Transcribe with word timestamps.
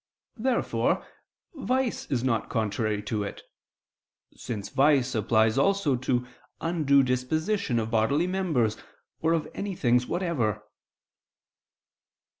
Therefore 0.37 1.05
vice 1.53 2.07
is 2.09 2.23
not 2.23 2.49
contrary 2.49 3.03
to 3.03 3.21
it: 3.21 3.43
since 4.35 4.69
vice 4.69 5.13
applies 5.13 5.59
also 5.59 5.95
to 5.95 6.25
undue 6.59 7.03
disposition 7.03 7.77
of 7.77 7.91
bodily 7.91 8.25
members 8.25 8.77
or 9.19 9.33
of 9.33 9.47
any 9.53 9.75
things 9.75 10.07
whatever. 10.07 10.63